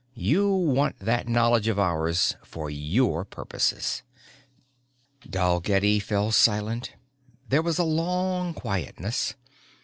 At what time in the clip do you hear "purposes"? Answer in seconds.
3.23-4.01